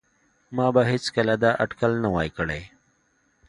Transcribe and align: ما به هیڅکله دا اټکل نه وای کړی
ما 0.55 0.67
به 0.75 0.81
هیڅکله 0.91 1.33
دا 1.43 1.51
اټکل 1.63 1.91
نه 2.03 2.09
وای 2.13 2.29
کړی 2.37 2.61